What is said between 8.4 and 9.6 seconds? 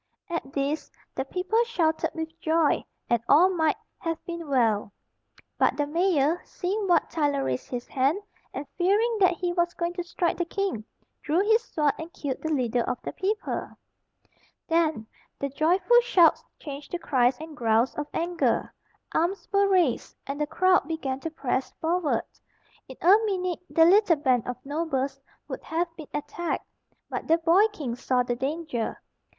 and fearing that he